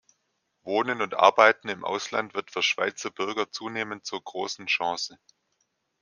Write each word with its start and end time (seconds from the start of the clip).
Wohnen 0.63 0.99
und 1.03 1.13
Arbeiten 1.13 1.69
im 1.69 1.85
Ausland 1.85 2.33
wird 2.33 2.49
für 2.49 2.63
Schweizer 2.63 3.11
Bürger 3.11 3.51
zunehmend 3.51 4.03
zur 4.03 4.23
großen 4.23 4.65
Chance. 4.65 5.19